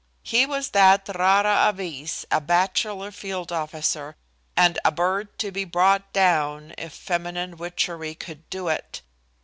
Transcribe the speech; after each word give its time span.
He 0.23 0.47
was 0.47 0.71
that 0.71 1.07
rara 1.13 1.69
avis 1.69 2.25
a 2.31 2.41
bachelor 2.41 3.11
field 3.11 3.51
officer, 3.51 4.15
and 4.57 4.79
a 4.83 4.91
bird 4.91 5.37
to 5.37 5.51
be 5.51 5.63
brought 5.63 6.11
down 6.11 6.73
if 6.75 6.91
feminine 6.91 7.55
witchery 7.55 8.15
could 8.15 8.49
do 8.49 8.67
it. 8.67 9.03